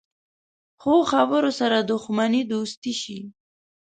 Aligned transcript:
ښو 0.81 0.95
خبرو 1.11 1.51
سره 1.59 1.77
دښمني 1.91 2.41
دوستي 2.51 2.93
شي. 3.01 3.19